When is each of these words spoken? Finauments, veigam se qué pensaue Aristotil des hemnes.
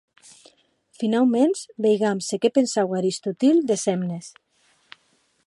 Finauments, 0.99 1.61
veigam 1.87 2.17
se 2.29 2.35
qué 2.41 2.49
pensaue 2.57 2.93
Aristotil 3.03 3.57
des 3.71 3.83
hemnes. 3.93 4.25